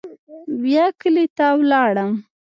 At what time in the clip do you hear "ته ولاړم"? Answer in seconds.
1.37-2.11